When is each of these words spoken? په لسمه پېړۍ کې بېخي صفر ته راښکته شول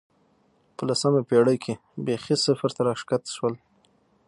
په 0.75 0.81
لسمه 0.89 1.21
پېړۍ 1.29 1.57
کې 1.63 1.73
بېخي 2.05 2.35
صفر 2.45 2.69
ته 2.75 2.81
راښکته 2.87 3.31
شول 3.35 3.53